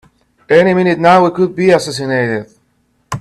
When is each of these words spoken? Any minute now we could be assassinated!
Any 0.49 0.73
minute 0.73 0.97
now 0.97 1.23
we 1.25 1.29
could 1.29 1.55
be 1.55 1.69
assassinated! 1.69 2.49